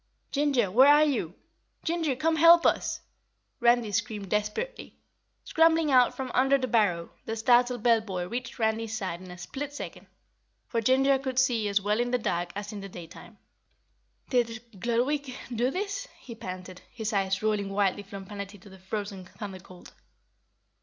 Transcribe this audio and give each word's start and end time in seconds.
"Ginger, 0.31 0.71
where 0.71 0.91
are 0.91 1.03
you? 1.03 1.35
Ginger, 1.83 2.15
come 2.15 2.37
help 2.37 2.65
us!" 2.65 3.01
Randy 3.59 3.91
screamed 3.91 4.29
desperately. 4.31 4.97
Scrambling 5.43 5.91
out 5.91 6.15
from 6.17 6.31
under 6.33 6.57
the 6.57 6.67
barrow, 6.67 7.11
the 7.25 7.35
startled 7.35 7.83
bell 7.83 8.01
boy 8.01 8.27
reached 8.27 8.57
Randy's 8.57 8.97
side 8.97 9.21
in 9.21 9.29
a 9.29 9.37
split 9.37 9.73
second, 9.73 10.07
for 10.67 10.81
Ginger 10.81 11.19
could 11.19 11.37
see 11.37 11.67
as 11.67 11.81
well 11.81 11.99
in 11.99 12.09
the 12.09 12.17
dark 12.17 12.49
as 12.55 12.73
in 12.73 12.81
the 12.81 12.89
daytime. 12.89 13.37
"Did 14.31 14.63
Gludwig 14.79 15.35
do 15.53 15.69
this?" 15.69 16.07
he 16.19 16.33
panted, 16.33 16.81
his 16.91 17.13
eyes 17.13 17.43
rolling 17.43 17.69
wildly 17.69 18.01
from 18.01 18.25
Planetty 18.25 18.59
to 18.61 18.69
the 18.71 18.79
frozen 18.79 19.25
Thunder 19.25 19.59
Colt. 19.59 19.93